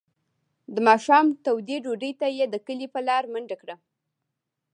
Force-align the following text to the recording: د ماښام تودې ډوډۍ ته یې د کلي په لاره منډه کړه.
د 0.73 0.75
ماښام 0.87 1.25
تودې 1.43 1.77
ډوډۍ 1.83 2.11
ته 2.21 2.27
یې 2.37 2.45
د 2.49 2.55
کلي 2.67 2.87
په 2.93 2.99
لاره 3.07 3.27
منډه 3.33 3.55
کړه. 3.61 3.75